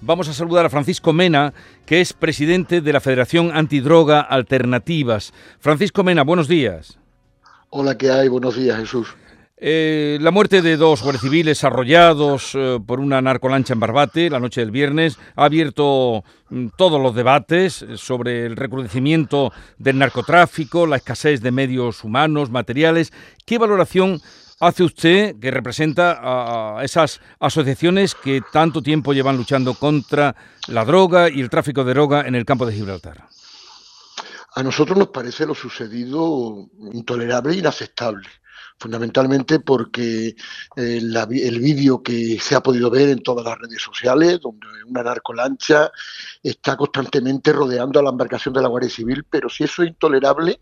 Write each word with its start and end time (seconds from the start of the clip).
Vamos 0.00 0.28
a 0.28 0.34
saludar 0.34 0.66
a 0.66 0.70
Francisco 0.70 1.12
Mena, 1.12 1.52
que 1.84 2.00
es 2.00 2.12
presidente 2.12 2.80
de 2.80 2.92
la 2.92 3.00
Federación 3.00 3.50
Antidroga 3.52 4.20
Alternativas. 4.20 5.32
Francisco 5.58 6.04
Mena, 6.04 6.22
buenos 6.22 6.48
días. 6.48 6.98
Hola, 7.70 7.96
¿qué 7.96 8.10
hay? 8.10 8.28
Buenos 8.28 8.56
días, 8.56 8.78
Jesús. 8.78 9.16
Eh, 9.58 10.18
la 10.20 10.30
muerte 10.30 10.60
de 10.60 10.76
dos 10.76 11.02
guardias 11.02 11.22
civiles 11.22 11.64
arrollados 11.64 12.52
eh, 12.54 12.78
por 12.86 13.00
una 13.00 13.22
narcolancha 13.22 13.72
en 13.72 13.80
Barbate 13.80 14.28
la 14.28 14.38
noche 14.38 14.60
del 14.60 14.70
viernes 14.70 15.18
ha 15.34 15.46
abierto 15.46 16.24
mm, 16.50 16.66
todos 16.76 17.00
los 17.00 17.14
debates 17.14 17.84
sobre 17.96 18.44
el 18.44 18.54
recrudecimiento 18.54 19.52
del 19.78 19.96
narcotráfico, 19.96 20.86
la 20.86 20.96
escasez 20.96 21.40
de 21.40 21.52
medios 21.52 22.04
humanos, 22.04 22.50
materiales. 22.50 23.14
¿Qué 23.46 23.56
valoración 23.56 24.20
hace 24.60 24.84
usted 24.84 25.38
que 25.38 25.50
representa 25.50 26.18
a 26.78 26.84
esas 26.84 27.20
asociaciones 27.40 28.14
que 28.14 28.42
tanto 28.52 28.82
tiempo 28.82 29.12
llevan 29.12 29.36
luchando 29.36 29.74
contra 29.74 30.34
la 30.68 30.84
droga 30.84 31.28
y 31.28 31.40
el 31.40 31.50
tráfico 31.50 31.84
de 31.84 31.94
droga 31.94 32.22
en 32.26 32.34
el 32.34 32.44
campo 32.44 32.66
de 32.66 32.74
Gibraltar? 32.74 33.26
A 34.54 34.62
nosotros 34.62 34.96
nos 34.96 35.08
parece 35.08 35.44
lo 35.44 35.54
sucedido 35.54 36.68
intolerable 36.92 37.54
e 37.54 37.58
inaceptable 37.58 38.26
fundamentalmente 38.78 39.60
porque 39.60 40.28
eh, 40.76 41.00
el 41.00 41.60
vídeo 41.60 42.02
que 42.02 42.38
se 42.40 42.54
ha 42.54 42.62
podido 42.62 42.90
ver 42.90 43.08
en 43.08 43.22
todas 43.22 43.44
las 43.44 43.58
redes 43.58 43.82
sociales, 43.82 44.40
donde 44.40 44.66
una 44.86 45.02
narcolancha 45.02 45.90
está 46.42 46.76
constantemente 46.76 47.52
rodeando 47.52 48.00
a 48.00 48.02
la 48.02 48.10
embarcación 48.10 48.54
de 48.54 48.62
la 48.62 48.68
Guardia 48.68 48.90
Civil, 48.90 49.24
pero 49.28 49.48
si 49.48 49.64
eso 49.64 49.82
es 49.82 49.88
intolerable, 49.88 50.60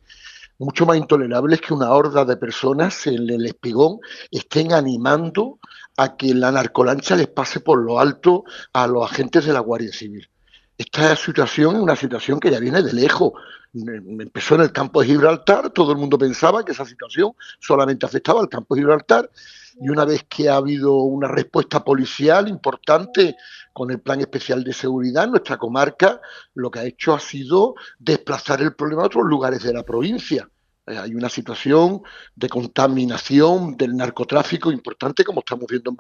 mucho 0.59 0.87
más 0.87 0.97
intolerable 0.97 1.57
es 1.57 1.61
que 1.61 1.75
una 1.75 1.91
horda 1.91 2.25
de 2.25 2.37
personas 2.37 3.07
en 3.07 3.29
el 3.31 3.47
espigón 3.47 3.99
estén 4.31 4.73
animando 4.73 5.59
a 5.97 6.17
que 6.17 6.35
la 6.35 6.53
narcolancha 6.53 7.17
les 7.17 7.29
pase 7.29 7.61
por 7.61 7.79
lo 7.79 7.99
alto 7.99 8.45
a 8.73 8.87
los 8.87 9.11
agentes 9.11 9.45
de 9.45 9.53
la 9.53 9.61
Guardia 9.61 9.93
Civil. 9.93 10.29
Esta 10.77 11.15
situación 11.15 11.77
es 11.77 11.83
una 11.83 11.95
situación 11.95 12.41
que 12.41 12.51
ya 12.51 12.59
viene 12.59 12.83
de 12.83 12.93
lejos. 12.93 13.33
Empezó 13.73 14.57
en 14.57 14.63
el 14.63 14.73
campo 14.73 15.01
de 15.01 15.07
Gibraltar, 15.07 15.71
todo 15.71 15.93
el 15.93 15.99
mundo 15.99 16.19
pensaba 16.19 16.65
que 16.65 16.73
esa 16.73 16.85
situación 16.85 17.33
solamente 17.61 18.07
afectaba 18.07 18.41
al 18.41 18.49
campo 18.49 18.75
de 18.75 18.81
Gibraltar 18.81 19.31
y 19.81 19.89
una 19.89 20.05
vez 20.05 20.25
que 20.29 20.49
ha 20.49 20.57
habido 20.57 20.97
una 20.97 21.29
respuesta 21.29 21.85
policial 21.85 22.49
importante 22.49 23.37
con 23.73 23.91
el 23.91 24.01
plan 24.01 24.21
especial 24.21 24.63
de 24.63 24.73
seguridad, 24.73 25.29
nuestra 25.29 25.59
comarca 25.59 26.21
lo 26.55 26.71
que 26.71 26.79
ha 26.81 26.85
hecho 26.85 27.15
ha 27.15 27.21
sido 27.21 27.75
desplazar 27.99 28.63
el 28.63 28.75
problema 28.75 29.03
a 29.03 29.07
otros 29.07 29.25
lugares 29.25 29.63
de 29.63 29.73
la 29.73 29.83
provincia. 29.83 30.49
Eh, 30.87 30.99
hay 30.99 31.15
una 31.15 31.31
situación 31.31 32.03
de 32.37 32.49
contaminación 32.49 33.77
del 33.77 33.97
narcotráfico 33.97 34.71
importante, 34.71 35.25
como 35.25 35.41
estamos 35.41 35.67
viendo 35.69 35.95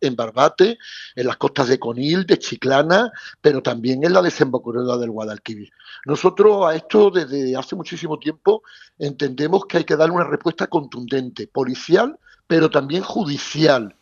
en, 0.00 0.16
Barbate, 0.16 0.78
en 1.14 1.26
las 1.26 1.38
costas 1.38 1.68
de 1.68 1.78
Conil, 1.78 2.26
de 2.26 2.38
Chiclana, 2.38 3.10
pero 3.40 3.62
también 3.62 4.04
en 4.04 4.12
la 4.12 4.20
desembocadura 4.20 4.98
del 4.98 5.10
Guadalquivir. 5.10 5.70
Nosotros 6.04 6.66
a 6.66 6.74
esto 6.74 7.10
desde 7.10 7.56
hace 7.56 7.76
muchísimo 7.76 8.18
tiempo 8.18 8.62
entendemos 8.98 9.64
que 9.64 9.78
hay 9.78 9.84
que 9.84 9.96
darle 9.96 10.16
una 10.16 10.24
respuesta 10.24 10.66
contundente, 10.66 11.46
policial, 11.46 12.18
pero 12.46 12.68
también 12.68 13.02
judicial 13.02 13.96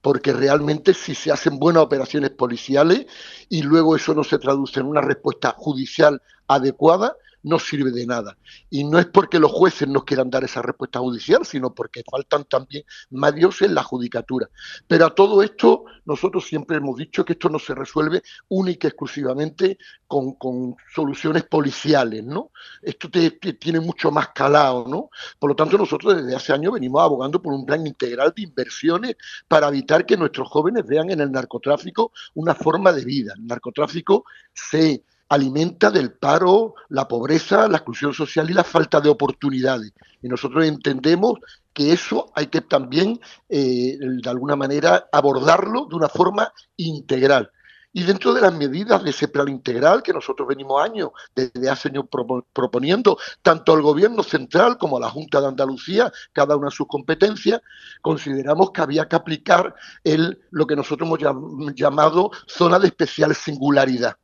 porque 0.00 0.34
realmente 0.34 0.92
si 0.92 1.14
se 1.14 1.32
hacen 1.32 1.58
buenas 1.58 1.82
operaciones 1.82 2.28
policiales 2.28 3.06
y 3.48 3.62
luego 3.62 3.96
eso 3.96 4.14
no 4.14 4.22
se 4.22 4.38
traduce 4.38 4.80
en 4.80 4.84
una 4.84 5.00
respuesta 5.00 5.54
judicial 5.56 6.20
adecuada, 6.48 7.16
no 7.44 7.58
sirve 7.58 7.92
de 7.92 8.06
nada. 8.06 8.36
Y 8.70 8.84
no 8.84 8.98
es 8.98 9.06
porque 9.06 9.38
los 9.38 9.52
jueces 9.52 9.86
no 9.86 10.04
quieran 10.04 10.30
dar 10.30 10.42
esa 10.42 10.62
respuesta 10.62 10.98
judicial, 10.98 11.46
sino 11.46 11.72
porque 11.72 12.02
faltan 12.10 12.44
también 12.44 12.84
medios 13.10 13.62
en 13.62 13.74
la 13.74 13.84
judicatura. 13.84 14.48
Pero 14.88 15.06
a 15.06 15.14
todo 15.14 15.42
esto, 15.42 15.84
nosotros 16.06 16.46
siempre 16.46 16.78
hemos 16.78 16.96
dicho 16.96 17.24
que 17.24 17.34
esto 17.34 17.48
no 17.48 17.58
se 17.58 17.74
resuelve 17.74 18.22
única 18.48 18.88
y 18.88 18.90
exclusivamente 18.90 19.78
con, 20.06 20.36
soluciones 20.94 21.44
policiales, 21.44 22.24
¿no? 22.24 22.50
Esto 22.80 23.10
tiene 23.10 23.80
mucho 23.80 24.10
más 24.10 24.28
calado, 24.28 24.86
¿no? 24.88 25.10
Por 25.38 25.50
lo 25.50 25.56
tanto, 25.56 25.76
nosotros 25.76 26.16
desde 26.16 26.34
hace 26.34 26.52
años 26.52 26.72
venimos 26.72 27.02
abogando 27.02 27.42
por 27.42 27.52
un 27.52 27.66
plan 27.66 27.86
integral 27.86 28.32
de 28.34 28.42
inversiones 28.42 29.16
para 29.48 29.68
evitar 29.68 30.06
que 30.06 30.16
nuestros 30.16 30.48
jóvenes 30.48 30.86
vean 30.86 31.10
en 31.10 31.20
el 31.20 31.30
narcotráfico 31.30 32.12
una 32.34 32.54
forma 32.54 32.92
de 32.92 33.04
vida. 33.04 33.34
El 33.36 33.46
narcotráfico 33.46 34.24
se 34.54 35.02
alimenta 35.34 35.90
del 35.90 36.12
paro, 36.12 36.74
la 36.88 37.06
pobreza, 37.06 37.68
la 37.68 37.78
exclusión 37.78 38.14
social 38.14 38.48
y 38.50 38.54
la 38.54 38.64
falta 38.64 39.00
de 39.00 39.08
oportunidades. 39.08 39.92
Y 40.22 40.28
nosotros 40.28 40.64
entendemos 40.64 41.38
que 41.72 41.92
eso 41.92 42.30
hay 42.34 42.46
que 42.46 42.60
también, 42.60 43.20
eh, 43.48 43.98
de 44.00 44.30
alguna 44.30 44.56
manera, 44.56 45.08
abordarlo 45.12 45.86
de 45.86 45.96
una 45.96 46.08
forma 46.08 46.52
integral. 46.76 47.50
Y 47.96 48.02
dentro 48.02 48.34
de 48.34 48.40
las 48.40 48.52
medidas 48.52 49.04
de 49.04 49.10
ese 49.10 49.28
plan 49.28 49.48
integral 49.48 50.02
que 50.02 50.12
nosotros 50.12 50.48
venimos 50.48 50.82
años, 50.82 51.10
desde 51.34 51.68
hace 51.70 51.88
años 51.88 52.06
proponiendo, 52.52 53.18
tanto 53.40 53.72
al 53.72 53.82
Gobierno 53.82 54.24
central 54.24 54.78
como 54.78 54.96
a 54.96 55.00
la 55.00 55.10
Junta 55.10 55.40
de 55.40 55.46
Andalucía, 55.46 56.12
cada 56.32 56.56
una 56.56 56.70
sus 56.70 56.88
competencias, 56.88 57.60
consideramos 58.02 58.72
que 58.72 58.80
había 58.80 59.08
que 59.08 59.14
aplicar 59.14 59.76
el, 60.02 60.42
lo 60.50 60.66
que 60.66 60.74
nosotros 60.74 61.08
hemos 61.08 61.74
llamado 61.74 62.32
zona 62.48 62.80
de 62.80 62.88
especial 62.88 63.32
singularidad 63.34 64.16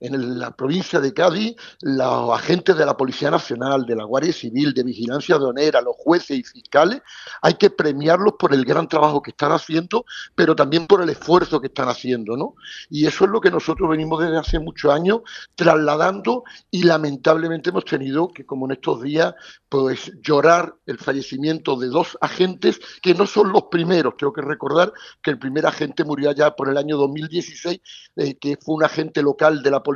en 0.00 0.38
la 0.38 0.50
provincia 0.56 0.98
de 0.98 1.12
Cádiz, 1.12 1.54
los 1.82 2.32
agentes 2.32 2.76
de 2.76 2.86
la 2.86 2.96
Policía 2.96 3.30
Nacional, 3.30 3.84
de 3.84 3.96
la 3.96 4.04
Guardia 4.04 4.32
Civil, 4.32 4.72
de 4.72 4.82
Vigilancia 4.82 5.34
Aduanera, 5.34 5.80
los 5.82 5.94
jueces 5.96 6.38
y 6.38 6.42
fiscales, 6.42 7.02
hay 7.42 7.54
que 7.54 7.70
premiarlos 7.70 8.34
por 8.38 8.54
el 8.54 8.64
gran 8.64 8.88
trabajo 8.88 9.20
que 9.20 9.30
están 9.30 9.52
haciendo, 9.52 10.06
pero 10.34 10.56
también 10.56 10.86
por 10.86 11.02
el 11.02 11.10
esfuerzo 11.10 11.60
que 11.60 11.66
están 11.66 11.88
haciendo, 11.88 12.36
¿no? 12.36 12.54
Y 12.88 13.06
eso 13.06 13.24
es 13.24 13.30
lo 13.30 13.40
que 13.40 13.50
nosotros 13.50 13.90
venimos 13.90 14.22
desde 14.22 14.38
hace 14.38 14.58
muchos 14.58 14.92
años 14.92 15.20
trasladando 15.54 16.44
y 16.70 16.82
lamentablemente 16.82 17.70
hemos 17.70 17.84
tenido 17.84 18.28
que, 18.28 18.46
como 18.46 18.66
en 18.66 18.72
estos 18.72 19.02
días, 19.02 19.34
pues 19.68 20.12
llorar 20.22 20.74
el 20.86 20.98
fallecimiento 20.98 21.76
de 21.76 21.88
dos 21.88 22.16
agentes 22.20 22.80
que 23.02 23.14
no 23.14 23.26
son 23.26 23.52
los 23.52 23.64
primeros. 23.64 24.16
Tengo 24.16 24.32
que 24.32 24.42
recordar 24.42 24.92
que 25.22 25.30
el 25.30 25.38
primer 25.38 25.66
agente 25.66 26.04
murió 26.04 26.30
allá 26.30 26.56
por 26.56 26.68
el 26.70 26.78
año 26.78 26.96
2016, 26.96 27.80
eh, 28.16 28.38
que 28.38 28.56
fue 28.56 28.76
un 28.76 28.84
agente 28.84 29.22
local 29.22 29.62
de 29.62 29.70
la 29.70 29.82
policía 29.82 29.89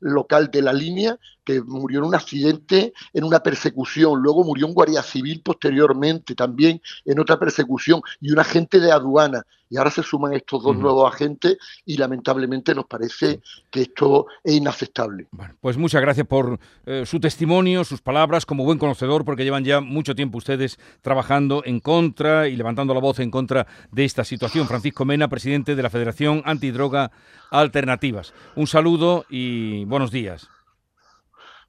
local 0.00 0.50
de 0.50 0.62
la 0.62 0.72
línea, 0.72 1.18
que 1.44 1.60
murió 1.62 2.00
en 2.00 2.06
un 2.06 2.14
accidente, 2.14 2.92
en 3.12 3.24
una 3.24 3.40
persecución. 3.40 4.20
Luego 4.20 4.44
murió 4.44 4.66
un 4.66 4.74
guardia 4.74 5.02
civil 5.02 5.42
posteriormente 5.44 6.34
también 6.34 6.80
en 7.04 7.20
otra 7.20 7.38
persecución 7.38 8.00
y 8.20 8.32
un 8.32 8.38
agente 8.38 8.80
de 8.80 8.90
aduana. 8.90 9.44
Y 9.70 9.76
ahora 9.76 9.90
se 9.90 10.02
suman 10.02 10.34
estos 10.34 10.62
dos 10.62 10.76
nuevos 10.76 11.12
agentes 11.12 11.56
y 11.84 11.96
lamentablemente 11.96 12.74
nos 12.74 12.86
parece 12.86 13.40
que 13.70 13.82
esto 13.82 14.26
es 14.44 14.54
inaceptable. 14.54 15.26
pues 15.60 15.76
muchas 15.76 16.00
gracias 16.00 16.26
por 16.26 16.60
eh, 16.86 17.04
su 17.06 17.18
testimonio, 17.18 17.82
sus 17.82 18.00
palabras 18.00 18.46
como 18.46 18.64
buen 18.64 18.78
conocedor, 18.78 19.24
porque 19.24 19.42
llevan 19.42 19.64
ya 19.64 19.80
mucho 19.80 20.14
tiempo 20.14 20.38
ustedes 20.38 20.78
trabajando 21.02 21.62
en 21.64 21.80
contra 21.80 22.46
y 22.46 22.56
levantando 22.56 22.94
la 22.94 23.00
voz 23.00 23.18
en 23.18 23.32
contra 23.32 23.66
de 23.90 24.04
esta 24.04 24.22
situación. 24.22 24.68
Francisco 24.68 25.04
Mena, 25.04 25.28
presidente 25.28 25.74
de 25.74 25.82
la 25.82 25.90
Federación 25.90 26.42
Antidroga 26.44 27.10
Alternativas. 27.54 28.34
Un 28.56 28.66
saludo 28.66 29.26
y 29.30 29.84
buenos 29.84 30.10
días. 30.10 30.48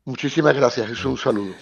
Muchísimas 0.03 0.55
gracias, 0.55 0.89
es 0.89 1.05
un 1.05 1.15
saludo. 1.15 1.53